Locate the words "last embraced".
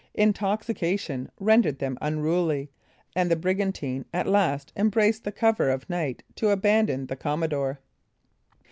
4.25-5.25